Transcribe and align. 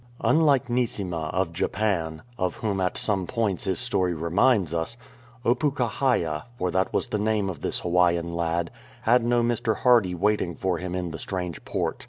Unlike 0.23 0.67
Neesima 0.67 1.29
of 1.31 1.53
Japan, 1.53 2.23
of 2.35 2.55
whom 2.55 2.81
at 2.81 2.97
some 2.97 3.27
points 3.27 3.65
his 3.65 3.77
story 3.77 4.15
reminds 4.15 4.73
us, 4.73 4.97
Opukahaia, 5.45 6.45
for 6.57 6.71
that 6.71 6.91
was 6.91 7.09
the 7.09 7.19
name 7.19 7.51
of 7.51 7.61
this 7.61 7.81
Hawaiian 7.81 8.33
lad, 8.35 8.71
had 9.03 9.23
no 9.23 9.43
Mr. 9.43 9.75
Hardy 9.75 10.15
waiting 10.15 10.55
for 10.55 10.79
him 10.79 10.95
in 10.95 11.11
the 11.11 11.19
strange 11.19 11.63
port. 11.65 11.99